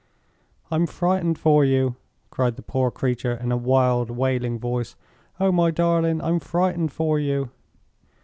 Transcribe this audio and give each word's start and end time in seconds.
"I'm 0.71 0.87
frightened 0.87 1.37
for 1.37 1.63
you!" 1.63 1.95
cried 2.31 2.55
the 2.55 2.63
poor 2.63 2.89
creature, 2.89 3.35
in 3.35 3.51
a 3.51 3.55
wild, 3.55 4.09
wailing 4.09 4.57
voice. 4.57 4.95
"Oh, 5.39 5.51
my 5.51 5.69
darling, 5.69 6.23
I'm 6.23 6.39
frightened 6.39 6.91
for 6.91 7.19
you!" 7.19 7.51